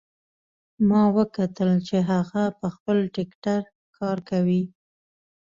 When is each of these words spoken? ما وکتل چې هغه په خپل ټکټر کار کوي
ما 0.89 1.03
وکتل 1.17 1.69
چې 1.87 1.97
هغه 2.11 2.43
په 2.59 2.67
خپل 2.75 2.97
ټکټر 3.15 3.61
کار 3.97 4.17
کوي 4.29 4.63